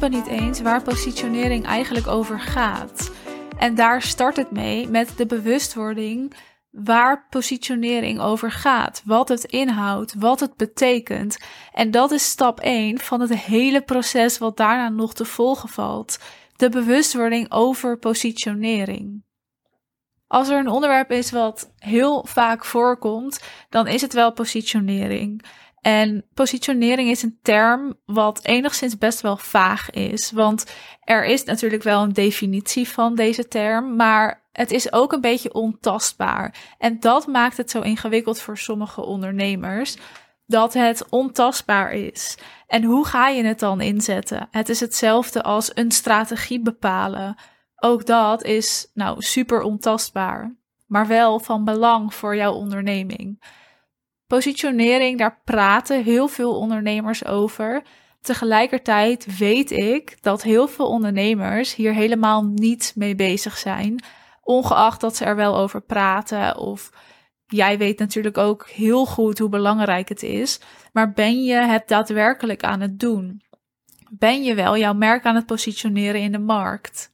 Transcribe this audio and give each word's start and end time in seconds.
niet 0.00 0.26
eens 0.26 0.60
waar 0.60 0.82
positionering 0.82 1.64
eigenlijk 1.64 2.06
over 2.06 2.40
gaat. 2.40 3.10
En 3.58 3.74
daar 3.74 4.02
start 4.02 4.36
het 4.36 4.50
mee 4.50 4.88
met 4.88 5.12
de 5.16 5.26
bewustwording 5.26 6.34
waar 6.70 7.26
positionering 7.30 8.20
over 8.20 8.50
gaat, 8.50 9.02
wat 9.04 9.28
het 9.28 9.44
inhoudt, 9.44 10.14
wat 10.18 10.40
het 10.40 10.56
betekent. 10.56 11.38
En 11.72 11.90
dat 11.90 12.10
is 12.10 12.24
stap 12.24 12.60
1 12.60 12.98
van 12.98 13.20
het 13.20 13.34
hele 13.34 13.82
proces 13.82 14.38
wat 14.38 14.56
daarna 14.56 14.88
nog 14.88 15.14
te 15.14 15.24
volgen 15.24 15.68
valt. 15.68 16.18
De 16.56 16.68
bewustwording 16.68 17.52
over 17.52 17.98
positionering. 17.98 19.24
Als 20.26 20.48
er 20.48 20.58
een 20.58 20.68
onderwerp 20.68 21.10
is 21.10 21.30
wat 21.30 21.72
heel 21.78 22.26
vaak 22.26 22.64
voorkomt, 22.64 23.40
dan 23.68 23.86
is 23.86 24.00
het 24.00 24.12
wel 24.12 24.32
positionering. 24.32 25.44
En 25.84 26.24
positionering 26.34 27.10
is 27.10 27.22
een 27.22 27.38
term 27.42 27.94
wat 28.04 28.44
enigszins 28.44 28.98
best 28.98 29.20
wel 29.20 29.36
vaag 29.36 29.90
is. 29.90 30.30
Want 30.30 30.74
er 31.00 31.24
is 31.24 31.44
natuurlijk 31.44 31.82
wel 31.82 32.02
een 32.02 32.12
definitie 32.12 32.88
van 32.88 33.14
deze 33.14 33.48
term, 33.48 33.96
maar 33.96 34.46
het 34.52 34.70
is 34.70 34.92
ook 34.92 35.12
een 35.12 35.20
beetje 35.20 35.54
ontastbaar. 35.54 36.54
En 36.78 37.00
dat 37.00 37.26
maakt 37.26 37.56
het 37.56 37.70
zo 37.70 37.80
ingewikkeld 37.80 38.40
voor 38.40 38.58
sommige 38.58 39.02
ondernemers. 39.02 39.96
Dat 40.46 40.74
het 40.74 41.08
ontastbaar 41.08 41.92
is. 41.92 42.38
En 42.66 42.84
hoe 42.84 43.06
ga 43.06 43.28
je 43.28 43.44
het 43.44 43.58
dan 43.58 43.80
inzetten? 43.80 44.48
Het 44.50 44.68
is 44.68 44.80
hetzelfde 44.80 45.42
als 45.42 45.70
een 45.74 45.90
strategie 45.90 46.60
bepalen. 46.60 47.36
Ook 47.76 48.06
dat 48.06 48.42
is 48.42 48.90
nou 48.94 49.22
super 49.22 49.62
ontastbaar, 49.62 50.56
maar 50.86 51.06
wel 51.06 51.40
van 51.40 51.64
belang 51.64 52.14
voor 52.14 52.36
jouw 52.36 52.52
onderneming. 52.52 53.38
Positionering, 54.26 55.18
daar 55.18 55.40
praten 55.44 56.02
heel 56.02 56.28
veel 56.28 56.58
ondernemers 56.58 57.24
over. 57.24 57.82
Tegelijkertijd 58.20 59.38
weet 59.38 59.70
ik 59.70 60.22
dat 60.22 60.42
heel 60.42 60.68
veel 60.68 60.86
ondernemers 60.86 61.74
hier 61.74 61.94
helemaal 61.94 62.44
niet 62.44 62.92
mee 62.94 63.14
bezig 63.14 63.56
zijn, 63.56 64.04
ongeacht 64.42 65.00
dat 65.00 65.16
ze 65.16 65.24
er 65.24 65.36
wel 65.36 65.56
over 65.56 65.82
praten 65.82 66.56
of 66.56 66.90
jij 67.46 67.78
weet 67.78 67.98
natuurlijk 67.98 68.38
ook 68.38 68.68
heel 68.68 69.06
goed 69.06 69.38
hoe 69.38 69.48
belangrijk 69.48 70.08
het 70.08 70.22
is, 70.22 70.60
maar 70.92 71.12
ben 71.12 71.44
je 71.44 71.54
het 71.54 71.88
daadwerkelijk 71.88 72.62
aan 72.62 72.80
het 72.80 73.00
doen? 73.00 73.42
Ben 74.10 74.42
je 74.42 74.54
wel 74.54 74.76
jouw 74.76 74.94
merk 74.94 75.24
aan 75.24 75.34
het 75.34 75.46
positioneren 75.46 76.20
in 76.20 76.32
de 76.32 76.38
markt? 76.38 77.13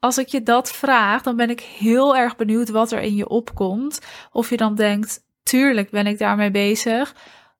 Als 0.00 0.18
ik 0.18 0.28
je 0.28 0.42
dat 0.42 0.72
vraag, 0.72 1.22
dan 1.22 1.36
ben 1.36 1.50
ik 1.50 1.60
heel 1.60 2.16
erg 2.16 2.36
benieuwd 2.36 2.68
wat 2.68 2.92
er 2.92 3.00
in 3.00 3.14
je 3.14 3.28
opkomt. 3.28 4.00
Of 4.32 4.50
je 4.50 4.56
dan 4.56 4.74
denkt, 4.74 5.20
tuurlijk 5.42 5.90
ben 5.90 6.06
ik 6.06 6.18
daarmee 6.18 6.50
bezig. 6.50 7.14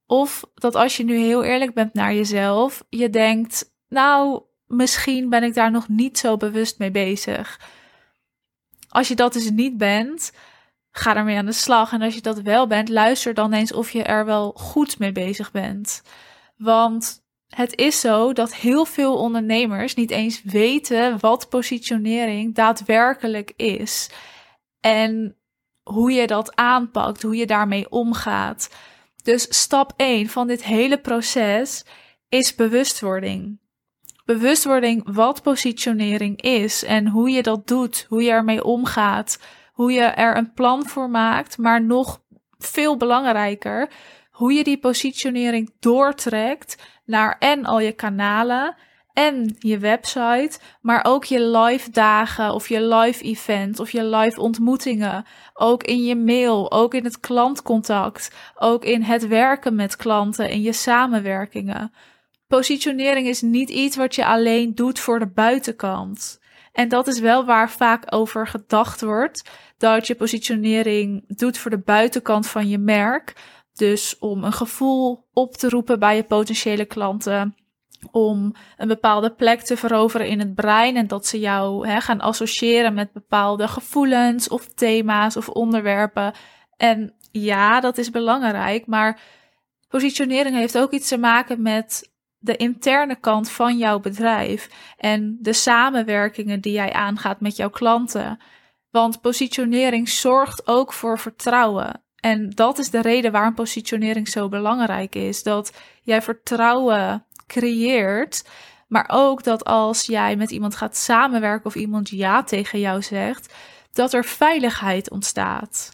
Of 0.06 0.44
dat 0.55 0.75
als 0.75 0.97
je 0.97 1.05
nu 1.05 1.16
heel 1.16 1.44
eerlijk 1.44 1.75
bent 1.75 1.94
naar 1.94 2.14
jezelf, 2.14 2.84
je 2.89 3.11
denkt, 3.11 3.72
nou, 3.89 4.42
misschien 4.66 5.28
ben 5.28 5.42
ik 5.42 5.55
daar 5.55 5.70
nog 5.70 5.89
niet 5.89 6.19
zo 6.19 6.36
bewust 6.36 6.78
mee 6.78 6.91
bezig. 6.91 7.61
Als 8.89 9.09
je 9.09 9.14
dat 9.14 9.33
dus 9.33 9.50
niet 9.50 9.77
bent, 9.77 10.33
ga 10.91 11.16
ermee 11.16 11.36
aan 11.36 11.47
de 11.47 11.53
slag. 11.53 11.92
En 11.92 12.03
als 12.03 12.14
je 12.14 12.20
dat 12.20 12.41
wel 12.41 12.66
bent, 12.66 12.89
luister 12.89 13.34
dan 13.34 13.53
eens 13.53 13.72
of 13.72 13.91
je 13.91 14.03
er 14.03 14.25
wel 14.25 14.53
goed 14.53 14.98
mee 14.98 15.12
bezig 15.12 15.50
bent. 15.50 16.03
Want 16.56 17.22
het 17.59 17.77
is 17.77 18.01
zo 18.01 18.33
dat 18.33 18.55
heel 18.55 18.84
veel 18.84 19.17
ondernemers 19.17 19.95
niet 19.95 20.11
eens 20.11 20.42
weten 20.42 21.20
wat 21.20 21.48
positionering 21.48 22.55
daadwerkelijk 22.55 23.53
is. 23.56 24.10
En 24.81 25.37
hoe 25.83 26.12
je 26.12 26.27
dat 26.27 26.56
aanpakt, 26.56 27.22
hoe 27.22 27.37
je 27.37 27.47
daarmee 27.47 27.91
omgaat. 27.91 28.75
Dus 29.22 29.47
stap 29.49 29.93
1 29.97 30.28
van 30.28 30.47
dit 30.47 30.65
hele 30.65 30.99
proces 30.99 31.84
is 32.28 32.55
bewustwording. 32.55 33.60
Bewustwording 34.25 35.15
wat 35.15 35.43
positionering 35.43 36.43
is 36.43 36.84
en 36.84 37.09
hoe 37.09 37.31
je 37.31 37.43
dat 37.43 37.66
doet, 37.66 38.06
hoe 38.09 38.22
je 38.22 38.31
ermee 38.31 38.65
omgaat, 38.65 39.41
hoe 39.72 39.93
je 39.93 40.03
er 40.03 40.37
een 40.37 40.53
plan 40.53 40.87
voor 40.87 41.10
maakt, 41.10 41.59
maar 41.59 41.83
nog 41.83 42.22
veel 42.59 42.97
belangrijker, 42.97 43.91
hoe 44.31 44.53
je 44.53 44.65
die 44.65 44.78
positionering 44.78 45.75
doortrekt 45.78 46.77
naar 47.09 47.37
en 47.39 47.65
al 47.65 47.81
je 47.81 47.93
kanalen 47.93 48.77
en 49.13 49.57
je 49.59 49.79
website, 49.79 50.59
maar 50.81 51.05
ook 51.05 51.25
je 51.25 51.41
live 51.41 51.91
dagen 51.91 52.55
of 52.55 52.69
je 52.69 52.83
live 52.83 53.25
event 53.25 53.81
of 53.81 53.91
je 53.91 54.05
live 54.05 54.41
ontmoetingen. 54.41 55.25
Ook 55.55 55.83
in 55.83 56.05
je 56.05 56.17
mail, 56.17 56.73
ook 56.73 56.95
in 56.95 57.05
het 57.05 57.21
klantcontact, 57.21 58.35
ook 58.59 58.85
in 58.85 59.03
het 59.03 59.27
werken 59.27 59.75
met 59.75 59.97
klanten, 59.97 60.51
in 60.51 60.63
je 60.63 60.73
samenwerkingen. 60.73 61.93
Positionering 62.47 63.27
is 63.27 63.43
niet 63.43 63.71
iets 63.71 63.97
wat 63.97 64.15
je 64.15 64.27
alleen 64.27 64.75
doet 64.75 64.99
voor 64.99 65.19
de 65.19 65.27
buitenkant. 65.27 66.41
En 66.73 66.89
dat 66.89 67.07
is 67.07 67.21
wel 67.21 67.45
waar 67.45 67.71
vaak 67.71 68.05
over 68.15 68.47
gedacht 68.47 69.01
wordt, 69.01 69.51
dat 69.79 70.07
je 70.07 70.15
positionering 70.15 71.25
doet 71.27 71.59
voor 71.59 71.71
de 71.71 71.79
buitenkant 71.79 72.47
van 72.47 72.69
je 72.69 72.79
merk. 72.79 73.35
Dus 73.78 74.19
om 74.19 74.44
een 74.44 74.53
gevoel 74.53 75.27
op 75.33 75.56
te 75.56 75.69
roepen 75.69 75.99
bij 75.99 76.16
je 76.16 76.22
potentiële 76.22 76.84
klanten. 76.84 77.56
Om 78.11 78.55
een 78.77 78.89
bepaalde 78.89 79.31
plek 79.31 79.61
te 79.61 79.77
veroveren 79.77 80.28
in 80.28 80.39
het 80.39 80.55
brein. 80.55 80.97
En 80.97 81.06
dat 81.06 81.27
ze 81.27 81.39
jou 81.41 81.89
hè, 81.89 82.00
gaan 82.00 82.21
associëren 82.21 82.94
met 82.94 83.12
bepaalde 83.12 83.69
gevoelens 83.69 84.49
of 84.49 84.66
thema's 84.66 85.37
of 85.37 85.49
onderwerpen. 85.49 86.33
En 86.77 87.15
ja, 87.31 87.81
dat 87.81 87.99
is 87.99 88.11
belangrijk. 88.11 88.87
Maar 88.87 89.21
positionering 89.89 90.56
heeft 90.56 90.78
ook 90.78 90.93
iets 90.93 91.09
te 91.09 91.19
maken 91.19 91.62
met 91.62 92.12
de 92.39 92.56
interne 92.56 93.16
kant 93.16 93.50
van 93.50 93.78
jouw 93.78 94.00
bedrijf. 94.00 94.69
En 94.97 95.39
de 95.41 95.53
samenwerkingen 95.53 96.60
die 96.60 96.72
jij 96.72 96.93
aangaat 96.93 97.41
met 97.41 97.56
jouw 97.56 97.71
klanten. 97.71 98.39
Want 98.91 99.21
positionering 99.21 100.09
zorgt 100.09 100.66
ook 100.66 100.93
voor 100.93 101.19
vertrouwen. 101.19 102.03
En 102.21 102.51
dat 102.51 102.79
is 102.79 102.91
de 102.91 103.01
reden 103.01 103.33
waarom 103.33 103.55
positionering 103.55 104.29
zo 104.29 104.49
belangrijk 104.49 105.15
is. 105.15 105.43
Dat 105.43 105.73
jij 106.03 106.23
vertrouwen 106.23 107.25
creëert, 107.47 108.49
maar 108.89 109.09
ook 109.09 109.43
dat 109.43 109.65
als 109.65 110.06
jij 110.06 110.37
met 110.37 110.51
iemand 110.51 110.77
gaat 110.77 110.97
samenwerken 110.97 111.67
of 111.67 111.75
iemand 111.75 112.09
ja 112.09 112.43
tegen 112.43 112.81
jou 112.81 113.03
zegt, 113.03 113.55
dat 113.93 114.12
er 114.12 114.25
veiligheid 114.25 115.11
ontstaat. 115.11 115.93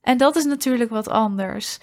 En 0.00 0.16
dat 0.16 0.36
is 0.36 0.44
natuurlijk 0.44 0.90
wat 0.90 1.08
anders. 1.08 1.78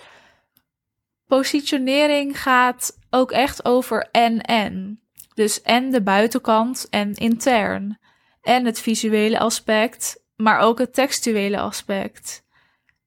Positionering 1.26 2.42
gaat 2.42 2.98
ook 3.10 3.32
echt 3.32 3.66
over 3.66 4.10
en-en. 4.12 5.02
Dus 5.34 5.62
en 5.62 5.92
de 5.92 6.02
buitenkant 6.02 6.88
en 6.90 7.14
intern. 7.14 8.00
En 8.42 8.66
het 8.66 8.80
visuele 8.80 9.40
aspect, 9.40 10.24
maar 10.36 10.60
ook 10.60 10.80
het 10.80 10.94
textuele 10.94 11.60
aspect 11.60 12.43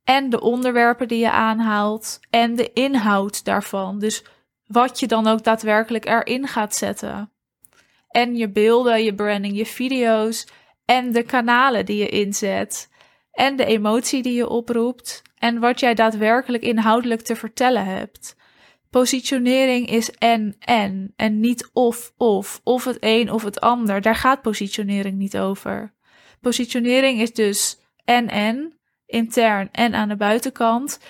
en 0.06 0.30
de 0.30 0.40
onderwerpen 0.40 1.08
die 1.08 1.18
je 1.18 1.30
aanhaalt 1.30 2.20
en 2.30 2.56
de 2.56 2.72
inhoud 2.72 3.44
daarvan. 3.44 3.98
Dus 3.98 4.24
wat 4.66 5.00
je 5.00 5.06
dan 5.06 5.26
ook 5.26 5.44
daadwerkelijk 5.44 6.06
erin 6.06 6.46
gaat 6.46 6.74
zetten. 6.74 7.32
En 8.08 8.36
je 8.36 8.50
beelden, 8.50 9.04
je 9.04 9.14
branding, 9.14 9.56
je 9.56 9.66
video's 9.66 10.46
en 10.84 11.12
de 11.12 11.22
kanalen 11.22 11.86
die 11.86 11.96
je 11.96 12.08
inzet. 12.08 12.90
En 13.32 13.56
de 13.56 13.64
emotie 13.64 14.22
die 14.22 14.32
je 14.32 14.48
oproept 14.48 15.22
en 15.38 15.60
wat 15.60 15.80
jij 15.80 15.94
daadwerkelijk 15.94 16.62
inhoudelijk 16.62 17.20
te 17.20 17.36
vertellen 17.36 17.84
hebt. 17.84 18.36
Positionering 18.90 19.88
is 19.88 20.10
en 20.10 20.56
en 20.58 21.12
en 21.16 21.40
niet 21.40 21.70
of 21.72 22.12
of 22.16 22.60
of 22.64 22.84
het 22.84 22.96
een 23.00 23.32
of 23.32 23.42
het 23.42 23.60
ander. 23.60 24.00
Daar 24.00 24.16
gaat 24.16 24.42
positionering 24.42 25.16
niet 25.18 25.38
over. 25.38 25.94
Positionering 26.40 27.20
is 27.20 27.32
dus 27.32 27.78
en 28.04 28.28
en 28.28 28.75
intern 29.06 29.68
en 29.72 29.94
aan 29.94 30.08
de 30.08 30.16
buitenkant. 30.16 31.00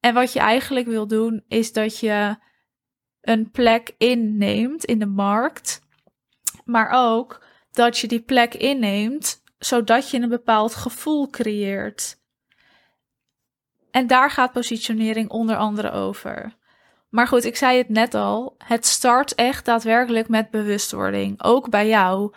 En 0.00 0.14
wat 0.14 0.32
je 0.32 0.38
eigenlijk 0.38 0.86
wil 0.86 1.06
doen, 1.06 1.44
is 1.48 1.72
dat 1.72 1.98
je 1.98 2.36
een 3.20 3.50
plek 3.50 3.94
inneemt 3.98 4.84
in 4.84 4.98
de 4.98 5.06
markt, 5.06 5.80
maar 6.64 6.90
ook 6.92 7.44
dat 7.70 7.98
je 7.98 8.06
die 8.06 8.22
plek 8.22 8.54
inneemt 8.54 9.42
zodat 9.58 10.10
je 10.10 10.20
een 10.20 10.28
bepaald 10.28 10.74
gevoel 10.74 11.30
creëert. 11.30 12.16
En 13.90 14.06
daar 14.06 14.30
gaat 14.30 14.52
positionering 14.52 15.30
onder 15.30 15.56
andere 15.56 15.90
over. 15.90 16.56
Maar 17.08 17.26
goed, 17.26 17.44
ik 17.44 17.56
zei 17.56 17.78
het 17.78 17.88
net 17.88 18.14
al, 18.14 18.54
het 18.58 18.86
start 18.86 19.34
echt 19.34 19.64
daadwerkelijk 19.64 20.28
met 20.28 20.50
bewustwording, 20.50 21.42
ook 21.42 21.70
bij 21.70 21.88
jou. 21.88 22.34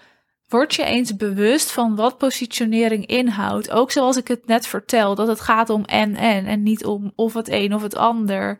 Word 0.52 0.76
je 0.76 0.84
eens 0.84 1.16
bewust 1.16 1.72
van 1.72 1.96
wat 1.96 2.18
positionering 2.18 3.06
inhoudt. 3.06 3.72
Ook 3.72 3.92
zoals 3.92 4.18
ik 4.18 4.28
het 4.28 4.48
net 4.48 4.68
vertel, 4.68 5.16
dat 5.16 5.28
het 5.28 5.40
gaat 5.40 5.70
om 5.70 5.84
en 5.86 6.16
en 6.16 6.46
en 6.46 6.64
niet 6.64 6.86
om 6.86 7.12
of 7.16 7.34
het 7.34 7.50
een 7.50 7.76
of 7.76 7.82
het 7.82 7.96
ander. 7.96 8.60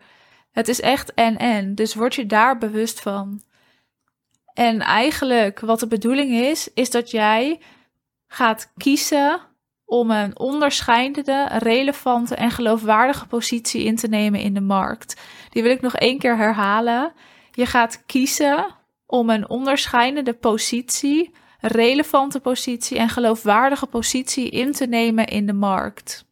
Het 0.52 0.68
is 0.68 0.82
echt 0.82 1.14
en 1.14 1.38
en. 1.38 1.76
Dus 1.76 1.96
word 1.96 2.16
je 2.16 2.26
daar 2.26 2.58
bewust 2.58 3.00
van. 3.02 3.42
En 4.54 4.80
eigenlijk 4.80 5.60
wat 5.60 5.80
de 5.80 5.88
bedoeling 5.88 6.32
is, 6.32 6.74
is 6.74 6.90
dat 6.90 7.12
jij 7.12 7.60
gaat 8.28 8.72
kiezen 8.78 9.40
om 9.86 10.12
een 10.12 10.40
onderscheidende, 10.40 11.48
relevante 11.52 12.36
en 12.36 12.52
geloofwaardige 12.52 13.28
positie 13.28 13.84
in 13.84 13.96
te 13.96 14.08
nemen 14.08 14.40
in 14.40 14.54
de 14.54 14.62
markt. 14.62 15.22
Die 15.50 15.64
wil 15.64 15.72
ik 15.72 15.82
nog 15.82 15.96
één 15.96 16.20
keer 16.20 16.38
herhalen. 16.38 17.14
Je 17.52 17.66
gaat 17.66 18.04
kiezen 18.06 18.66
om 19.06 19.30
een 19.30 19.50
onderscheidende 19.50 20.34
positie, 20.34 21.32
relevante 21.62 22.40
positie 22.40 22.98
en 22.98 23.10
geloofwaardige 23.10 23.88
positie 23.88 24.50
in 24.50 24.72
te 24.72 24.86
nemen 24.86 25.26
in 25.26 25.46
de 25.46 25.54
markt. 25.54 26.26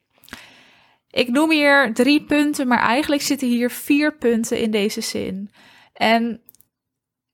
Ik 1.12 1.30
noem 1.30 1.52
hier 1.52 1.94
drie 1.94 2.24
punten, 2.24 2.68
maar 2.68 2.80
eigenlijk 2.80 3.22
zitten 3.22 3.48
hier 3.48 3.70
vier 3.70 4.18
punten 4.18 4.60
in 4.60 4.72
deze 4.72 5.02
zin. 5.02 5.52
En 5.94 6.42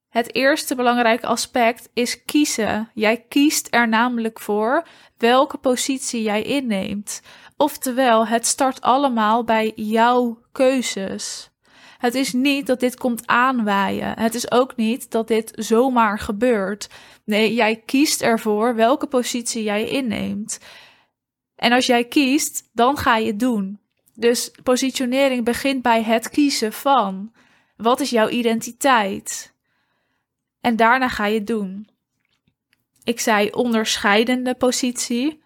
het 0.09 0.35
eerste 0.35 0.75
belangrijke 0.75 1.27
aspect 1.27 1.89
is 1.93 2.25
kiezen. 2.25 2.89
Jij 2.93 3.25
kiest 3.27 3.67
er 3.69 3.87
namelijk 3.87 4.39
voor 4.39 4.87
welke 5.17 5.57
positie 5.57 6.21
jij 6.21 6.41
inneemt. 6.41 7.21
Oftewel, 7.57 8.27
het 8.27 8.45
start 8.45 8.81
allemaal 8.81 9.43
bij 9.43 9.71
jouw 9.75 10.39
keuzes. 10.51 11.49
Het 11.97 12.15
is 12.15 12.33
niet 12.33 12.67
dat 12.67 12.79
dit 12.79 12.97
komt 12.97 13.27
aanwaaien. 13.27 14.19
Het 14.19 14.33
is 14.33 14.51
ook 14.51 14.75
niet 14.75 15.11
dat 15.11 15.27
dit 15.27 15.51
zomaar 15.55 16.19
gebeurt. 16.19 16.89
Nee, 17.23 17.53
jij 17.53 17.75
kiest 17.85 18.21
ervoor 18.21 18.75
welke 18.75 19.07
positie 19.07 19.63
jij 19.63 19.87
inneemt. 19.87 20.59
En 21.55 21.71
als 21.71 21.85
jij 21.85 22.03
kiest, 22.03 22.69
dan 22.73 22.97
ga 22.97 23.17
je 23.17 23.27
het 23.27 23.39
doen. 23.39 23.79
Dus 24.13 24.51
positionering 24.63 25.45
begint 25.45 25.81
bij 25.81 26.03
het 26.03 26.29
kiezen 26.29 26.73
van 26.73 27.33
wat 27.77 27.99
is 27.99 28.09
jouw 28.09 28.29
identiteit? 28.29 29.53
En 30.61 30.75
daarna 30.75 31.09
ga 31.09 31.25
je 31.25 31.37
het 31.37 31.47
doen. 31.47 31.89
Ik 33.03 33.19
zei 33.19 33.49
onderscheidende 33.49 34.55
positie. 34.55 35.43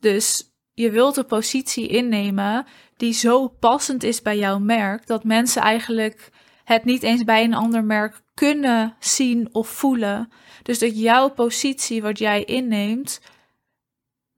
Dus 0.00 0.50
je 0.76 0.90
wilt 0.90 1.16
een 1.16 1.26
positie 1.26 1.88
innemen 1.88 2.66
die 2.96 3.12
zo 3.12 3.48
passend 3.48 4.02
is 4.02 4.22
bij 4.22 4.38
jouw 4.38 4.58
merk 4.58 5.06
dat 5.06 5.24
mensen 5.24 5.62
eigenlijk 5.62 6.30
het 6.64 6.84
niet 6.84 7.02
eens 7.02 7.24
bij 7.24 7.44
een 7.44 7.54
ander 7.54 7.84
merk 7.84 8.22
kunnen 8.34 8.96
zien 8.98 9.48
of 9.52 9.68
voelen. 9.68 10.32
Dus 10.62 10.78
dat 10.78 10.98
jouw 10.98 11.28
positie 11.28 12.02
wat 12.02 12.18
jij 12.18 12.44
inneemt 12.44 13.20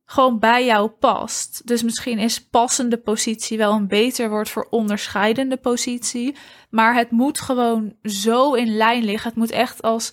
gewoon 0.05 0.39
bij 0.39 0.65
jou 0.65 0.89
past. 0.89 1.67
Dus 1.67 1.83
misschien 1.83 2.19
is 2.19 2.45
passende 2.45 2.99
positie 2.99 3.59
wel 3.59 3.73
een 3.73 3.89
beter 3.89 4.31
woord 4.31 4.49
voor 4.49 4.67
onderscheidende 4.71 5.57
positie, 5.57 6.37
maar 6.71 6.95
het 6.95 7.11
moet 7.11 7.41
gewoon 7.41 7.95
zo 8.03 8.55
in 8.55 8.77
lijn 8.77 9.05
liggen. 9.05 9.29
Het 9.29 9.39
moet 9.39 9.51
echt 9.51 9.83
als 9.83 10.13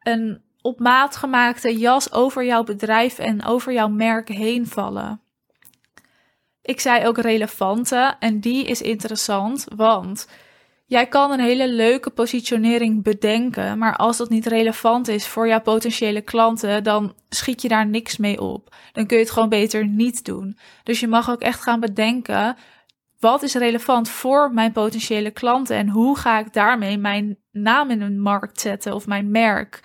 een 0.00 0.42
op 0.60 0.80
maat 0.80 1.16
gemaakte 1.16 1.78
jas 1.78 2.12
over 2.12 2.44
jouw 2.44 2.64
bedrijf 2.64 3.18
en 3.18 3.44
over 3.44 3.72
jouw 3.72 3.88
merk 3.88 4.28
heen 4.28 4.66
vallen. 4.66 5.21
Ik 6.62 6.80
zei 6.80 7.06
ook 7.06 7.18
relevante 7.18 8.14
en 8.18 8.40
die 8.40 8.64
is 8.64 8.82
interessant, 8.82 9.66
want 9.76 10.28
jij 10.86 11.06
kan 11.06 11.30
een 11.30 11.40
hele 11.40 11.68
leuke 11.68 12.10
positionering 12.10 13.02
bedenken, 13.02 13.78
maar 13.78 13.96
als 13.96 14.16
dat 14.16 14.28
niet 14.28 14.46
relevant 14.46 15.08
is 15.08 15.26
voor 15.26 15.48
jouw 15.48 15.60
potentiële 15.60 16.20
klanten, 16.20 16.84
dan 16.84 17.14
schiet 17.28 17.62
je 17.62 17.68
daar 17.68 17.86
niks 17.86 18.16
mee 18.16 18.40
op. 18.40 18.74
Dan 18.92 19.06
kun 19.06 19.16
je 19.16 19.22
het 19.22 19.32
gewoon 19.32 19.48
beter 19.48 19.86
niet 19.86 20.24
doen. 20.24 20.58
Dus 20.82 21.00
je 21.00 21.08
mag 21.08 21.30
ook 21.30 21.40
echt 21.40 21.62
gaan 21.62 21.80
bedenken, 21.80 22.56
wat 23.18 23.42
is 23.42 23.54
relevant 23.54 24.08
voor 24.08 24.52
mijn 24.52 24.72
potentiële 24.72 25.30
klanten 25.30 25.76
en 25.76 25.88
hoe 25.88 26.18
ga 26.18 26.38
ik 26.38 26.52
daarmee 26.52 26.98
mijn 26.98 27.38
naam 27.50 27.90
in 27.90 28.00
een 28.00 28.20
markt 28.20 28.60
zetten 28.60 28.94
of 28.94 29.06
mijn 29.06 29.30
merk? 29.30 29.80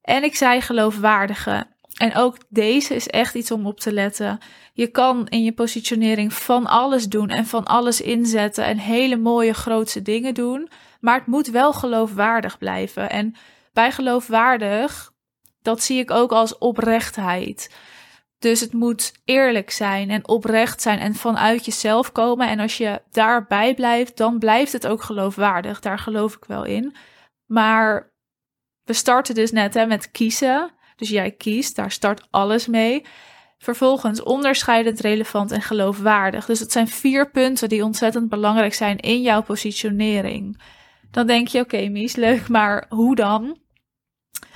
En 0.00 0.22
ik 0.22 0.36
zei 0.36 0.60
geloofwaardige. 0.60 1.66
En 2.00 2.14
ook 2.14 2.36
deze 2.48 2.94
is 2.94 3.08
echt 3.08 3.34
iets 3.34 3.50
om 3.50 3.66
op 3.66 3.80
te 3.80 3.92
letten. 3.92 4.38
Je 4.72 4.86
kan 4.86 5.28
in 5.28 5.44
je 5.44 5.52
positionering 5.52 6.32
van 6.32 6.66
alles 6.66 7.08
doen 7.08 7.28
en 7.28 7.46
van 7.46 7.64
alles 7.64 8.00
inzetten 8.00 8.64
en 8.64 8.78
hele 8.78 9.16
mooie 9.16 9.54
grootse 9.54 10.02
dingen 10.02 10.34
doen, 10.34 10.70
maar 11.00 11.18
het 11.18 11.26
moet 11.26 11.46
wel 11.46 11.72
geloofwaardig 11.72 12.58
blijven. 12.58 13.10
En 13.10 13.34
bij 13.72 13.92
geloofwaardig, 13.92 15.12
dat 15.62 15.82
zie 15.82 15.98
ik 15.98 16.10
ook 16.10 16.32
als 16.32 16.58
oprechtheid. 16.58 17.74
Dus 18.38 18.60
het 18.60 18.72
moet 18.72 19.12
eerlijk 19.24 19.70
zijn 19.70 20.10
en 20.10 20.28
oprecht 20.28 20.82
zijn 20.82 20.98
en 20.98 21.14
vanuit 21.14 21.64
jezelf 21.64 22.12
komen. 22.12 22.48
En 22.48 22.60
als 22.60 22.76
je 22.76 23.02
daarbij 23.10 23.74
blijft, 23.74 24.16
dan 24.16 24.38
blijft 24.38 24.72
het 24.72 24.86
ook 24.86 25.02
geloofwaardig. 25.02 25.80
Daar 25.80 25.98
geloof 25.98 26.34
ik 26.36 26.44
wel 26.44 26.64
in. 26.64 26.96
Maar 27.46 28.12
we 28.84 28.92
starten 28.92 29.34
dus 29.34 29.50
net 29.50 29.74
hè, 29.74 29.86
met 29.86 30.10
kiezen. 30.10 30.78
Dus 31.00 31.08
jij 31.08 31.30
kiest, 31.30 31.76
daar 31.76 31.90
start 31.90 32.26
alles 32.30 32.66
mee. 32.66 33.04
Vervolgens 33.58 34.22
onderscheidend, 34.22 35.00
relevant 35.00 35.50
en 35.50 35.62
geloofwaardig. 35.62 36.46
Dus 36.46 36.60
het 36.60 36.72
zijn 36.72 36.88
vier 36.88 37.30
punten 37.30 37.68
die 37.68 37.84
ontzettend 37.84 38.28
belangrijk 38.28 38.74
zijn 38.74 38.98
in 38.98 39.22
jouw 39.22 39.42
positionering. 39.42 40.60
Dan 41.10 41.26
denk 41.26 41.48
je, 41.48 41.60
oké, 41.60 41.74
okay, 41.74 41.88
Mies, 41.88 42.16
leuk, 42.16 42.48
maar 42.48 42.86
hoe 42.88 43.14
dan? 43.14 43.58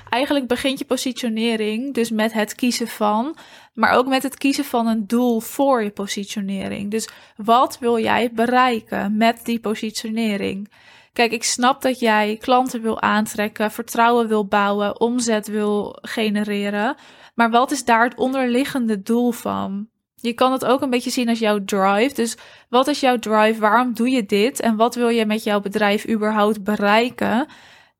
Eigenlijk 0.09 0.47
begint 0.47 0.79
je 0.79 0.85
positionering 0.85 1.95
dus 1.95 2.11
met 2.11 2.33
het 2.33 2.55
kiezen 2.55 2.89
van, 2.89 3.37
maar 3.73 3.93
ook 3.93 4.07
met 4.07 4.23
het 4.23 4.37
kiezen 4.37 4.65
van 4.65 4.87
een 4.87 5.07
doel 5.07 5.41
voor 5.41 5.83
je 5.83 5.91
positionering. 5.91 6.91
Dus 6.91 7.09
wat 7.37 7.79
wil 7.79 7.99
jij 7.99 8.33
bereiken 8.33 9.17
met 9.17 9.41
die 9.45 9.61
positionering? 9.61 10.71
Kijk, 11.15 11.33
ik 11.33 11.45
snap 11.45 11.83
dat 11.83 11.99
jij 11.99 12.37
klanten 12.37 12.83
wil 12.83 13.01
aantrekken, 13.01 13.71
vertrouwen 13.71 14.29
wil 14.29 14.47
bouwen, 14.47 15.01
omzet 15.01 15.47
wil 15.47 15.99
genereren. 16.03 16.97
Maar 17.35 17.51
wat 17.51 17.71
is 17.71 17.85
daar 17.85 18.05
het 18.05 18.17
onderliggende 18.17 19.03
doel 19.03 19.31
van? 19.31 19.89
Je 20.15 20.33
kan 20.33 20.53
het 20.53 20.65
ook 20.65 20.81
een 20.81 20.91
beetje 20.91 21.11
zien 21.11 21.29
als 21.29 21.39
jouw 21.39 21.65
drive. 21.65 22.15
Dus 22.15 22.37
wat 22.69 22.89
is 22.89 23.01
jouw 23.01 23.19
drive? 23.19 23.61
Waarom 23.61 23.95
doe 23.95 24.11
je 24.11 24.27
dit? 24.27 24.61
En 24.61 24.77
wat 24.77 24.95
wil 24.95 25.09
je 25.09 25.27
met 25.27 25.45
jouw 25.45 25.61
bedrijf 25.61 26.09
überhaupt 26.09 26.65
bereiken? 26.65 27.47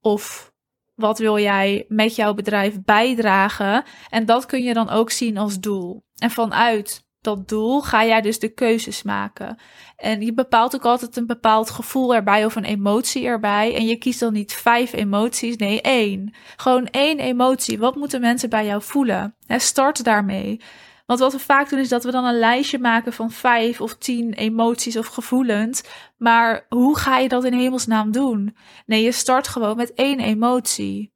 Of 0.01 0.53
wat 0.95 1.19
wil 1.19 1.39
jij 1.39 1.85
met 1.89 2.17
jouw 2.17 2.35
bedrijf 2.35 2.83
bijdragen? 2.85 3.85
En 4.11 4.27
dat 4.27 4.47
kun 4.47 4.63
je 4.63 4.75
dan 4.75 4.89
ook 4.89 5.11
zien 5.11 5.39
als 5.39 5.61
doel. 5.61 6.05
En 6.19 6.31
vanuit 6.31 7.05
dat 7.25 7.49
doel 7.49 7.81
ga 7.81 8.05
jij 8.05 8.21
dus 8.21 8.39
de 8.39 8.49
keuzes 8.49 9.03
maken. 9.03 9.59
En 9.97 10.21
je 10.21 10.35
bepaalt 10.35 10.75
ook 10.75 10.85
altijd 10.85 11.17
een 11.17 11.27
bepaald 11.27 11.71
gevoel 11.71 12.15
erbij 12.15 12.45
of 12.45 12.57
een 12.57 12.65
emotie 12.65 13.27
erbij. 13.27 13.75
En 13.75 13.87
je 13.87 13.97
kiest 13.97 14.21
dan 14.21 14.33
niet 14.33 14.53
vijf 14.53 14.93
emoties, 14.93 15.57
nee 15.57 15.81
één. 15.81 16.35
Gewoon 16.57 16.87
één 16.87 17.19
emotie. 17.19 17.79
Wat 17.79 17.95
moeten 17.95 18.21
mensen 18.21 18.51
bij 18.51 18.67
jou 18.67 18.83
voelen? 18.83 19.37
En 19.47 19.61
start 19.61 20.05
daarmee. 20.05 20.61
Want 21.07 21.21
wat 21.21 21.33
we 21.33 21.39
vaak 21.39 21.69
doen 21.69 21.79
is 21.79 21.89
dat 21.89 22.05
we 22.05 22.11
dan 22.11 22.25
een 22.25 22.39
lijstje 22.39 22.79
maken 22.79 23.13
van 23.13 23.31
vijf 23.31 23.81
of 23.81 23.97
tien 23.97 24.33
emoties 24.33 24.97
of 24.97 25.07
gevoelens. 25.07 25.83
Maar 26.17 26.67
hoe 26.69 26.99
ga 26.99 27.19
je 27.19 27.29
dat 27.29 27.45
in 27.45 27.53
hemelsnaam 27.53 28.13
doen? 28.13 28.57
Nee, 28.87 29.03
je 29.03 29.13
start 29.13 29.49
gewoon 29.49 29.77
met 29.77 29.93
één 29.95 30.21
emotie. 30.21 31.13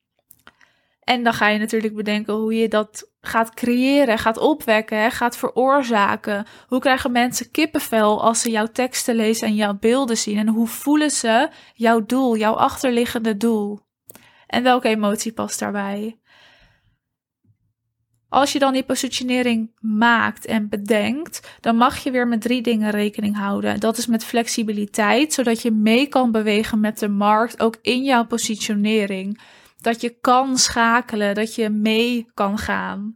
En 1.01 1.23
dan 1.23 1.33
ga 1.33 1.49
je 1.49 1.59
natuurlijk 1.59 1.95
bedenken 1.95 2.35
hoe 2.35 2.55
je 2.55 2.69
dat 2.69 3.11
gaat 3.29 3.55
creëren, 3.55 4.19
gaat 4.19 4.39
opwekken, 4.39 5.11
gaat 5.11 5.37
veroorzaken. 5.37 6.47
Hoe 6.67 6.81
krijgen 6.81 7.13
mensen 7.13 7.51
kippenvel 7.51 8.23
als 8.23 8.41
ze 8.41 8.51
jouw 8.51 8.67
teksten 8.67 9.15
lezen 9.15 9.47
en 9.47 9.55
jouw 9.55 9.79
beelden 9.79 10.17
zien? 10.17 10.39
En 10.39 10.49
hoe 10.49 10.67
voelen 10.67 11.11
ze 11.11 11.49
jouw 11.75 12.07
doel, 12.07 12.37
jouw 12.37 12.55
achterliggende 12.55 13.37
doel? 13.37 13.81
En 14.47 14.63
welke 14.63 14.89
emotie 14.89 15.33
past 15.33 15.59
daarbij? 15.59 16.19
Als 18.29 18.53
je 18.53 18.59
dan 18.59 18.73
die 18.73 18.85
positionering 18.85 19.71
maakt 19.81 20.47
en 20.47 20.69
bedenkt, 20.69 21.57
dan 21.61 21.77
mag 21.77 21.99
je 21.99 22.11
weer 22.11 22.29
met 22.29 22.41
drie 22.41 22.63
dingen 22.63 22.91
rekening 22.91 23.37
houden. 23.37 23.81
Dat 23.81 23.99
is 23.99 24.07
met 24.07 24.25
flexibiliteit, 24.25 25.33
zodat 25.33 25.63
je 25.63 25.71
mee 25.71 26.07
kan 26.07 26.33
bewegen 26.33 26.81
met 26.81 26.99
de 26.99 27.09
markt, 27.09 27.61
ook 27.61 27.77
in 27.83 28.05
jouw 28.05 28.27
positionering 28.27 29.41
dat 29.81 30.01
je 30.01 30.19
kan 30.21 30.59
schakelen, 30.59 31.35
dat 31.35 31.55
je 31.55 31.69
mee 31.69 32.31
kan 32.35 32.59
gaan. 32.59 33.15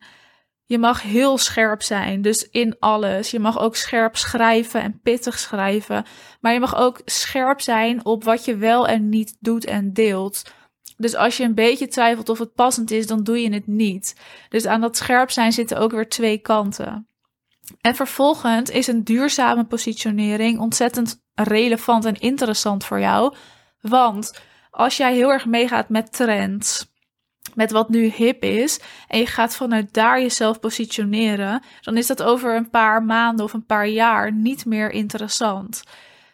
Je 0.65 0.79
mag 0.79 1.03
heel 1.03 1.39
scherp 1.39 1.83
zijn, 1.83 2.23
dus 2.23 2.49
in 2.49 2.77
alles. 2.79 3.31
Je 3.31 3.39
mag 3.39 3.59
ook 3.59 3.77
scherp 3.77 4.17
schrijven 4.17 4.83
en 4.83 5.01
pittig 5.03 5.39
schrijven. 5.39 6.05
Maar 6.41 6.53
je 6.53 6.61
mag 6.61 6.77
ook 6.77 7.01
scherp 7.05 7.61
zijn 7.61 8.05
op 8.05 8.25
wat 8.25 8.45
je 8.45 8.57
wel 8.57 8.89
en 8.89 9.09
niet 9.09 9.37
doet 9.41 9.65
en 9.65 9.93
deelt. 9.93 10.43
Dus 10.97 11.15
als 11.15 11.37
je 11.37 11.45
een 11.45 11.55
beetje 11.55 11.89
twijfelt 11.89 12.29
of 12.29 12.39
het 12.39 12.55
passend 12.55 12.91
is, 12.91 13.07
dan 13.07 13.23
doe 13.23 13.43
je 13.43 13.53
het 13.53 13.67
niet. 13.67 14.17
Dus 14.49 14.67
aan 14.67 14.81
dat 14.81 14.97
scherp 14.97 15.31
zijn 15.31 15.53
zitten 15.53 15.79
ook 15.79 15.91
weer 15.91 16.09
twee 16.09 16.39
kanten. 16.39 17.07
En 17.81 17.95
vervolgens 17.95 18.71
is 18.71 18.87
een 18.87 19.05
duurzame 19.05 19.65
positionering 19.65 20.59
ontzettend 20.59 21.23
relevant 21.35 22.05
en 22.05 22.21
interessant 22.21 22.85
voor 22.85 23.01
jou. 23.01 23.35
Want 23.81 24.41
als 24.73 24.97
jij 24.97 25.15
heel 25.15 25.33
erg 25.33 25.47
meegaat 25.47 25.89
met 25.89 26.13
trends, 26.13 26.91
met 27.55 27.71
wat 27.71 27.89
nu 27.89 28.13
hip 28.15 28.43
is, 28.43 28.81
en 29.09 29.19
je 29.19 29.27
gaat 29.27 29.57
vanuit 29.57 29.95
daar 29.95 30.21
jezelf 30.21 30.61
positioneren, 30.61 31.63
dan 31.81 31.97
is 31.97 32.07
dat 32.07 32.23
over 32.23 32.57
een 32.57 32.71
paar 32.71 33.03
maanden 33.03 33.45
of 33.45 33.53
een 33.53 33.67
paar 33.67 33.89
jaar 33.89 34.33
niet 34.33 34.67
meer 34.67 34.91
interessant. 34.91 35.83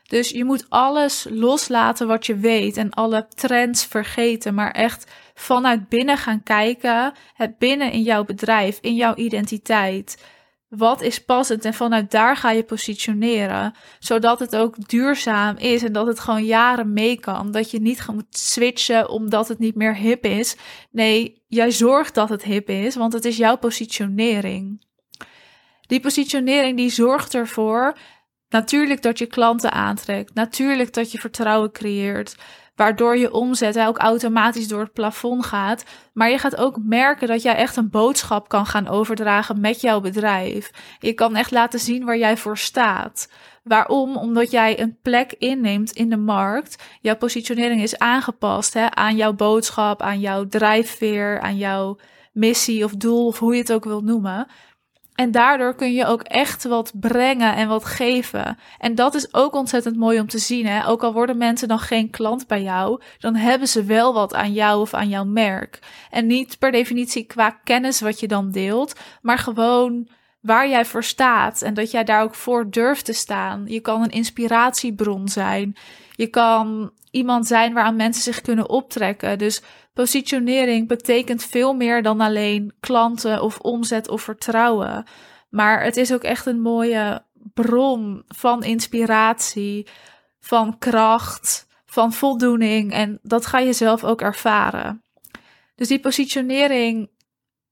Dus 0.03 0.29
je 0.29 0.45
moet 0.45 0.67
alles 0.69 1.27
loslaten 1.31 2.07
wat 2.07 2.27
je 2.27 2.37
weet 2.37 2.77
en 2.77 2.91
alle 2.91 3.27
trends 3.29 3.85
vergeten, 3.85 4.55
maar 4.55 4.71
echt 4.71 5.13
vanuit 5.35 5.89
binnen 5.89 6.17
gaan 6.17 6.43
kijken, 6.43 7.13
het 7.35 7.59
binnen 7.59 7.93
in 7.93 8.03
jouw 8.03 8.25
bedrijf, 8.25 8.79
in 8.81 8.95
jouw 8.95 9.15
identiteit. 9.15 10.23
Wat 10.69 11.03
is 11.03 11.25
passend 11.25 11.65
en 11.65 11.75
vanuit 11.75 12.11
daar 12.11 12.37
ga 12.37 12.51
je 12.51 12.63
positioneren, 12.63 13.75
zodat 13.99 14.39
het 14.39 14.57
ook 14.57 14.89
duurzaam 14.89 15.57
is 15.57 15.83
en 15.83 15.93
dat 15.93 16.07
het 16.07 16.21
gewoon 16.21 16.45
jaren 16.45 16.93
mee 16.93 17.21
kan. 17.21 17.51
Dat 17.51 17.71
je 17.71 17.81
niet 17.81 18.07
moet 18.13 18.39
switchen 18.39 19.09
omdat 19.09 19.49
het 19.49 19.59
niet 19.59 19.75
meer 19.75 19.97
hip 19.97 20.25
is. 20.25 20.57
Nee, 20.91 21.43
jij 21.47 21.71
zorgt 21.71 22.15
dat 22.15 22.29
het 22.29 22.43
hip 22.43 22.69
is, 22.69 22.95
want 22.95 23.13
het 23.13 23.25
is 23.25 23.37
jouw 23.37 23.57
positionering. 23.57 24.87
Die 25.81 26.01
positionering 26.01 26.77
die 26.77 26.91
zorgt 26.91 27.35
ervoor 27.35 27.97
natuurlijk 28.49 29.03
dat 29.03 29.19
je 29.19 29.27
klanten 29.27 29.73
aantrekt, 29.73 30.35
natuurlijk 30.35 30.93
dat 30.93 31.13
je 31.13 31.19
vertrouwen 31.19 31.73
creëert, 31.73 32.37
waardoor 32.79 33.17
je 33.17 33.33
omzet 33.33 33.79
ook 33.79 33.99
automatisch 33.99 34.69
door 34.69 34.81
het 34.81 34.93
plafond 34.93 35.47
gaat. 35.47 35.85
Maar 36.13 36.31
je 36.31 36.39
gaat 36.39 36.57
ook 36.57 36.79
merken 36.83 37.29
dat 37.29 37.43
jij 37.43 37.55
echt 37.55 37.77
een 37.77 37.91
boodschap 37.91 38.49
kan 38.49 38.67
gaan 38.67 38.89
overdragen 38.89 39.61
met 39.61 39.81
jouw 39.81 40.01
bedrijf. 40.01 40.71
Je 40.99 41.13
kan 41.13 41.37
echt 41.37 41.51
laten 41.51 41.79
zien 41.79 42.05
waar 42.05 42.19
jij 42.19 42.37
voor 42.37 42.59
staat. 42.59 43.29
Waarom? 43.63 44.17
Omdat 44.17 44.51
jij 44.51 44.81
een 44.81 44.99
plek 45.03 45.35
inneemt 45.39 45.91
in 45.91 46.11
de 46.11 46.17
markt. 46.17 46.83
Jouw 47.01 47.17
positionering 47.17 47.83
is 47.83 47.99
aangepast 47.99 48.75
hè, 48.75 48.91
aan 48.91 49.17
jouw 49.17 49.33
boodschap, 49.33 50.03
aan 50.03 50.21
jouw 50.21 50.47
drijfveer, 50.47 51.41
aan 51.41 51.57
jouw 51.57 51.97
missie 52.33 52.85
of 52.85 52.93
doel, 52.93 53.27
of 53.27 53.39
hoe 53.39 53.55
je 53.55 53.61
het 53.61 53.73
ook 53.73 53.85
wilt 53.85 54.05
noemen. 54.05 54.47
En 55.19 55.31
daardoor 55.31 55.75
kun 55.75 55.93
je 55.93 56.07
ook 56.07 56.23
echt 56.23 56.65
wat 56.65 56.93
brengen 56.95 57.55
en 57.55 57.69
wat 57.69 57.85
geven. 57.85 58.59
En 58.79 58.95
dat 58.95 59.15
is 59.15 59.35
ook 59.35 59.55
ontzettend 59.55 59.97
mooi 59.97 60.21
om 60.21 60.29
te 60.29 60.39
zien. 60.39 60.67
Hè? 60.67 60.87
Ook 60.87 61.03
al 61.03 61.13
worden 61.13 61.37
mensen 61.37 61.69
dan 61.69 61.79
geen 61.79 62.11
klant 62.11 62.47
bij 62.47 62.63
jou, 62.63 63.03
dan 63.19 63.35
hebben 63.35 63.69
ze 63.69 63.85
wel 63.85 64.15
wat 64.15 64.35
aan 64.35 64.53
jou 64.53 64.81
of 64.81 64.95
aan 64.95 65.09
jouw 65.09 65.25
merk. 65.25 65.79
En 66.11 66.27
niet 66.27 66.59
per 66.59 66.73
definitie 66.73 67.25
qua 67.25 67.51
kennis 67.51 68.01
wat 68.01 68.21
je 68.21 68.29
dan 68.29 68.51
deelt, 68.51 69.01
maar 69.23 69.39
gewoon 69.39 70.09
waar 70.41 70.69
jij 70.69 70.85
voor 70.85 71.05
staat 71.05 71.63
en 71.63 71.75
dat 71.75 71.91
jij 71.91 72.05
daar 72.05 72.23
ook 72.23 72.35
voor 72.35 72.71
durft 72.71 73.05
te 73.05 73.13
staan. 73.13 73.65
Je 73.67 73.81
kan 73.81 74.03
een 74.03 74.11
inspiratiebron 74.11 75.29
zijn. 75.29 75.77
Je 76.11 76.27
kan 76.27 76.91
iemand 77.11 77.47
zijn 77.47 77.75
waaraan 77.75 77.97
mensen 77.97 78.23
zich 78.23 78.41
kunnen 78.41 78.69
optrekken. 78.69 79.39
Dus 79.39 79.63
Positionering 79.99 80.89
betekent 80.89 81.45
veel 81.45 81.75
meer 81.75 82.03
dan 82.03 82.21
alleen 82.21 82.73
klanten 82.81 83.43
of 83.43 83.59
omzet 83.59 84.09
of 84.09 84.23
vertrouwen. 84.23 85.05
Maar 85.49 85.85
het 85.85 85.97
is 85.97 86.13
ook 86.13 86.23
echt 86.23 86.47
een 86.47 86.61
mooie 86.61 87.23
bron 87.55 88.23
van 88.29 88.63
inspiratie, 88.63 89.87
van 90.41 90.79
kracht, 90.79 91.67
van 91.87 92.13
voldoening. 92.13 92.93
En 92.93 93.19
dat 93.23 93.47
ga 93.47 93.59
je 93.59 93.73
zelf 93.73 94.05
ook 94.05 94.21
ervaren. 94.21 95.03
Dus 95.75 95.89
die 95.89 96.01
positionering, 96.01 97.11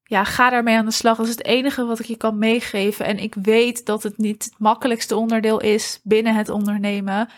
ja, 0.03 0.25
ga 0.25 0.51
daarmee 0.51 0.77
aan 0.77 0.85
de 0.85 0.91
slag. 0.91 1.17
Dat 1.17 1.27
is 1.27 1.33
het 1.33 1.45
enige 1.45 1.85
wat 1.85 1.99
ik 1.99 2.07
je 2.07 2.17
kan 2.17 2.39
meegeven. 2.39 3.07
En 3.07 3.19
ik 3.19 3.35
weet 3.35 3.87
dat 3.87 4.03
het 4.03 4.19
niet 4.19 4.45
het 4.45 4.55
makkelijkste 4.59 5.17
onderdeel 5.17 5.61
is 5.61 6.01
binnen 6.03 6.35
het 6.35 6.49
ondernemen. 6.49 7.29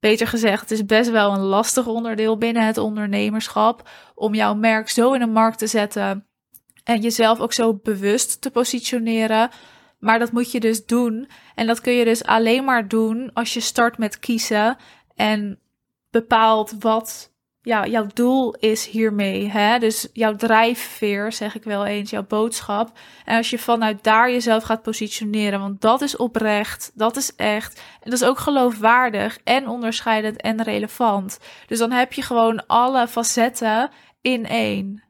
Beter 0.00 0.26
gezegd, 0.26 0.60
het 0.60 0.70
is 0.70 0.84
best 0.84 1.10
wel 1.10 1.32
een 1.32 1.40
lastig 1.40 1.86
onderdeel 1.86 2.38
binnen 2.38 2.66
het 2.66 2.78
ondernemerschap 2.78 3.88
om 4.14 4.34
jouw 4.34 4.54
merk 4.54 4.88
zo 4.88 5.12
in 5.12 5.20
de 5.20 5.26
markt 5.26 5.58
te 5.58 5.66
zetten 5.66 6.26
en 6.84 7.00
jezelf 7.00 7.40
ook 7.40 7.52
zo 7.52 7.74
bewust 7.74 8.40
te 8.40 8.50
positioneren. 8.50 9.50
Maar 9.98 10.18
dat 10.18 10.32
moet 10.32 10.52
je 10.52 10.60
dus 10.60 10.86
doen. 10.86 11.28
En 11.54 11.66
dat 11.66 11.80
kun 11.80 11.92
je 11.92 12.04
dus 12.04 12.24
alleen 12.24 12.64
maar 12.64 12.88
doen 12.88 13.30
als 13.32 13.54
je 13.54 13.60
start 13.60 13.98
met 13.98 14.18
kiezen 14.18 14.76
en 15.14 15.58
bepaalt 16.10 16.74
wat 16.78 17.29
ja, 17.62 17.86
jouw 17.86 18.06
doel 18.14 18.54
is 18.54 18.86
hiermee. 18.86 19.48
Hè? 19.48 19.78
Dus 19.78 20.08
jouw 20.12 20.36
drijfveer, 20.36 21.32
zeg 21.32 21.54
ik 21.54 21.64
wel 21.64 21.86
eens, 21.86 22.10
jouw 22.10 22.26
boodschap. 22.26 22.98
En 23.24 23.36
als 23.36 23.50
je 23.50 23.58
vanuit 23.58 24.04
daar 24.04 24.30
jezelf 24.30 24.62
gaat 24.62 24.82
positioneren, 24.82 25.60
want 25.60 25.80
dat 25.80 26.00
is 26.00 26.16
oprecht, 26.16 26.90
dat 26.94 27.16
is 27.16 27.36
echt. 27.36 27.82
En 28.00 28.10
dat 28.10 28.20
is 28.20 28.26
ook 28.26 28.38
geloofwaardig 28.38 29.38
en 29.44 29.68
onderscheidend 29.68 30.40
en 30.40 30.62
relevant. 30.62 31.38
Dus 31.66 31.78
dan 31.78 31.92
heb 31.92 32.12
je 32.12 32.22
gewoon 32.22 32.66
alle 32.66 33.08
facetten 33.08 33.90
in 34.20 34.46
één. 34.46 35.02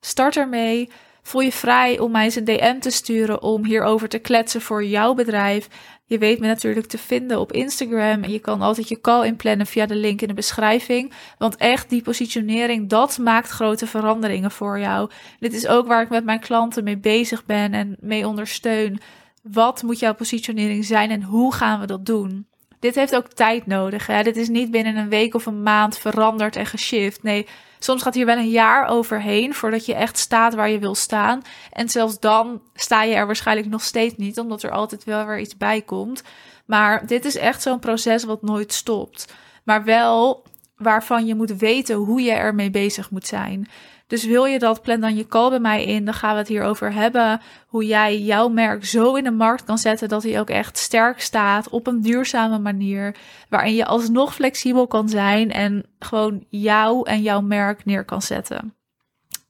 Start 0.00 0.36
ermee. 0.36 0.90
Voel 1.22 1.42
je 1.42 1.52
vrij 1.52 1.98
om 1.98 2.10
mij 2.10 2.24
eens 2.24 2.34
een 2.34 2.44
DM 2.44 2.78
te 2.78 2.90
sturen 2.90 3.42
om 3.42 3.64
hierover 3.64 4.08
te 4.08 4.18
kletsen 4.18 4.60
voor 4.60 4.84
jouw 4.84 5.14
bedrijf. 5.14 5.68
Je 6.04 6.18
weet 6.18 6.40
me 6.40 6.46
natuurlijk 6.46 6.86
te 6.86 6.98
vinden 6.98 7.40
op 7.40 7.52
Instagram. 7.52 8.22
En 8.22 8.30
je 8.30 8.38
kan 8.38 8.60
altijd 8.60 8.88
je 8.88 9.00
call 9.00 9.26
inplannen 9.26 9.66
via 9.66 9.86
de 9.86 9.94
link 9.94 10.20
in 10.20 10.28
de 10.28 10.34
beschrijving. 10.34 11.12
Want 11.38 11.56
echt, 11.56 11.88
die 11.88 12.02
positionering, 12.02 12.88
dat 12.88 13.18
maakt 13.18 13.48
grote 13.48 13.86
veranderingen 13.86 14.50
voor 14.50 14.78
jou. 14.78 15.10
Dit 15.38 15.52
is 15.52 15.66
ook 15.66 15.86
waar 15.86 16.02
ik 16.02 16.08
met 16.08 16.24
mijn 16.24 16.40
klanten 16.40 16.84
mee 16.84 16.98
bezig 16.98 17.44
ben 17.44 17.72
en 17.72 17.96
mee 18.00 18.26
ondersteun. 18.26 19.00
Wat 19.42 19.82
moet 19.82 19.98
jouw 19.98 20.14
positionering 20.14 20.84
zijn 20.84 21.10
en 21.10 21.22
hoe 21.22 21.54
gaan 21.54 21.80
we 21.80 21.86
dat 21.86 22.06
doen? 22.06 22.46
Dit 22.82 22.94
heeft 22.94 23.16
ook 23.16 23.28
tijd 23.28 23.66
nodig. 23.66 24.06
Hè? 24.06 24.22
Dit 24.22 24.36
is 24.36 24.48
niet 24.48 24.70
binnen 24.70 24.96
een 24.96 25.08
week 25.08 25.34
of 25.34 25.46
een 25.46 25.62
maand 25.62 25.98
veranderd 25.98 26.56
en 26.56 26.66
geshift. 26.66 27.22
Nee, 27.22 27.46
Soms 27.78 28.02
gaat 28.02 28.14
hier 28.14 28.26
wel 28.26 28.36
een 28.36 28.50
jaar 28.50 28.86
overheen 28.86 29.54
voordat 29.54 29.86
je 29.86 29.94
echt 29.94 30.18
staat 30.18 30.54
waar 30.54 30.70
je 30.70 30.78
wil 30.78 30.94
staan. 30.94 31.42
En 31.72 31.88
zelfs 31.88 32.20
dan 32.20 32.62
sta 32.74 33.02
je 33.02 33.14
er 33.14 33.26
waarschijnlijk 33.26 33.68
nog 33.68 33.82
steeds 33.82 34.16
niet, 34.16 34.38
omdat 34.38 34.62
er 34.62 34.70
altijd 34.70 35.04
wel 35.04 35.26
weer 35.26 35.38
iets 35.38 35.56
bij 35.56 35.82
komt. 35.82 36.22
Maar 36.66 37.06
dit 37.06 37.24
is 37.24 37.36
echt 37.36 37.62
zo'n 37.62 37.78
proces 37.78 38.24
wat 38.24 38.42
nooit 38.42 38.72
stopt. 38.72 39.34
Maar 39.64 39.84
wel 39.84 40.44
waarvan 40.76 41.26
je 41.26 41.34
moet 41.34 41.56
weten 41.56 41.96
hoe 41.96 42.22
je 42.22 42.32
ermee 42.32 42.70
bezig 42.70 43.10
moet 43.10 43.26
zijn. 43.26 43.68
Dus 44.12 44.24
wil 44.24 44.44
je 44.44 44.58
dat, 44.58 44.82
plan 44.82 45.00
dan 45.00 45.16
je 45.16 45.26
call 45.26 45.50
bij 45.50 45.58
mij 45.58 45.84
in. 45.84 46.04
Dan 46.04 46.14
gaan 46.14 46.32
we 46.32 46.38
het 46.38 46.48
hierover 46.48 46.92
hebben. 46.92 47.40
Hoe 47.66 47.86
jij 47.86 48.18
jouw 48.18 48.48
merk 48.48 48.84
zo 48.84 49.14
in 49.14 49.24
de 49.24 49.30
markt 49.30 49.64
kan 49.64 49.78
zetten 49.78 50.08
dat 50.08 50.22
hij 50.22 50.40
ook 50.40 50.50
echt 50.50 50.78
sterk 50.78 51.20
staat 51.20 51.68
op 51.68 51.86
een 51.86 52.00
duurzame 52.00 52.58
manier. 52.58 53.16
Waarin 53.48 53.74
je 53.74 53.86
alsnog 53.86 54.34
flexibel 54.34 54.86
kan 54.86 55.08
zijn 55.08 55.50
en 55.50 55.84
gewoon 55.98 56.44
jou 56.48 57.08
en 57.08 57.22
jouw 57.22 57.40
merk 57.40 57.84
neer 57.84 58.04
kan 58.04 58.22
zetten. 58.22 58.74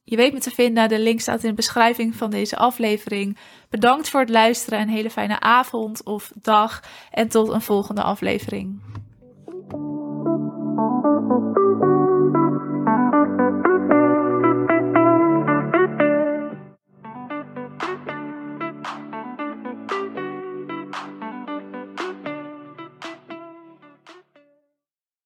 Je 0.04 0.16
weet 0.16 0.33
me 0.33 0.40
te 0.40 0.50
vinden. 0.50 0.88
De 0.88 0.99
link 0.99 1.21
staat 1.21 1.42
in 1.42 1.49
de 1.49 1.54
beschrijving 1.54 2.16
van 2.16 2.31
deze 2.31 2.57
aflevering. 2.57 3.38
Bedankt 3.71 4.09
voor 4.09 4.21
het 4.21 4.31
luisteren. 4.31 4.81
Een 4.81 4.88
hele 4.88 5.11
fijne 5.11 5.40
avond 5.40 6.04
of 6.04 6.33
dag. 6.42 6.83
En 7.11 7.28
tot 7.28 7.49
een 7.49 7.62
volgende 7.62 8.02
aflevering. 8.02 8.81